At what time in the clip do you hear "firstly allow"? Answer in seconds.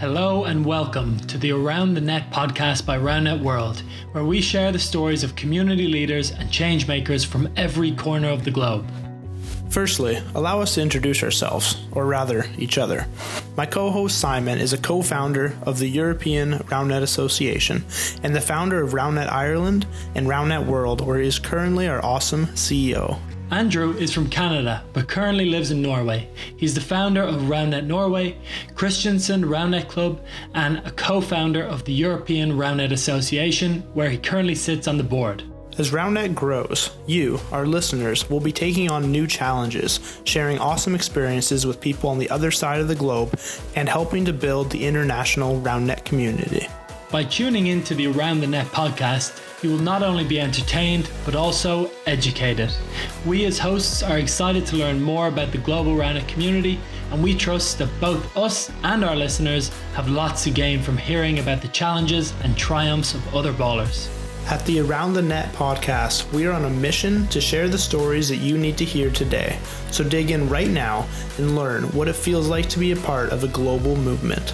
9.70-10.60